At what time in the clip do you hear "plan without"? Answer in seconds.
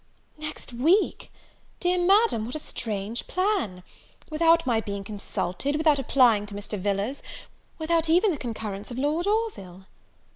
3.27-4.65